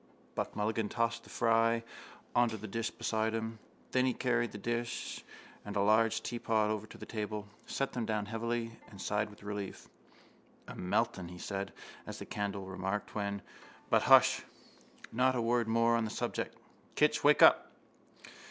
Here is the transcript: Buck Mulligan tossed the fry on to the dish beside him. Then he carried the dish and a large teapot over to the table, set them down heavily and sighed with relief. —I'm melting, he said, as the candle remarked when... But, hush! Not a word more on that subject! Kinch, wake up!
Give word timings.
Buck 0.33 0.55
Mulligan 0.55 0.89
tossed 0.89 1.23
the 1.25 1.29
fry 1.29 1.83
on 2.35 2.49
to 2.49 2.57
the 2.57 2.67
dish 2.67 2.89
beside 2.89 3.35
him. 3.35 3.59
Then 3.91 4.07
he 4.07 4.15
carried 4.15 4.51
the 4.51 4.57
dish 4.57 5.23
and 5.63 5.75
a 5.75 5.81
large 5.81 6.23
teapot 6.23 6.71
over 6.71 6.87
to 6.87 6.97
the 6.97 7.05
table, 7.05 7.47
set 7.67 7.93
them 7.93 8.07
down 8.07 8.25
heavily 8.25 8.71
and 8.89 8.99
sighed 8.99 9.29
with 9.29 9.43
relief. 9.43 9.89
—I'm 10.67 10.89
melting, 10.89 11.27
he 11.27 11.37
said, 11.37 11.71
as 12.07 12.17
the 12.17 12.25
candle 12.25 12.65
remarked 12.65 13.13
when... 13.13 13.43
But, 13.91 14.01
hush! 14.09 14.41
Not 15.11 15.35
a 15.35 15.39
word 15.43 15.67
more 15.67 15.95
on 15.95 16.05
that 16.05 16.09
subject! 16.09 16.57
Kinch, 16.95 17.23
wake 17.23 17.43
up! 17.43 17.71